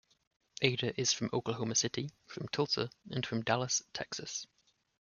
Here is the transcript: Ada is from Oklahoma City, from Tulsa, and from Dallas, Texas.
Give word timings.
Ada 0.63 0.99
is 0.99 1.13
from 1.13 1.29
Oklahoma 1.31 1.75
City, 1.75 2.09
from 2.25 2.47
Tulsa, 2.47 2.89
and 3.11 3.23
from 3.23 3.43
Dallas, 3.43 3.83
Texas. 3.93 4.47